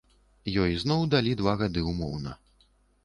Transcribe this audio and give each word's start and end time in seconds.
Ёй 0.61 0.71
зноў 0.83 1.05
далі 1.13 1.35
два 1.41 1.53
гады 1.63 1.85
ўмоўна. 1.91 2.31